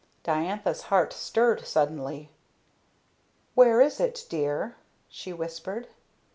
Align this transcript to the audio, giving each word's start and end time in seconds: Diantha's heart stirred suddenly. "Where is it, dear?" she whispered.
Diantha's 0.23 0.81
heart 0.89 1.13
stirred 1.13 1.63
suddenly. 1.63 2.31
"Where 3.53 3.79
is 3.81 3.99
it, 3.99 4.25
dear?" 4.29 4.77
she 5.09 5.31
whispered. 5.31 5.89